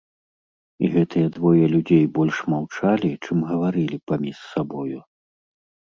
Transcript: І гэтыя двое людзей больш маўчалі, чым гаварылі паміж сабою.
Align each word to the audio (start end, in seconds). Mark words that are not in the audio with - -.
І 0.85 0.87
гэтыя 0.93 1.27
двое 1.35 1.65
людзей 1.75 2.01
больш 2.17 2.37
маўчалі, 2.55 3.11
чым 3.27 3.37
гаварылі 3.53 3.97
паміж 4.13 4.37
сабою. 4.55 4.99